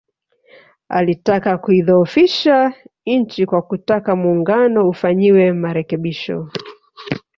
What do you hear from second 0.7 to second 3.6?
Alitaka kuidhoofisha nchi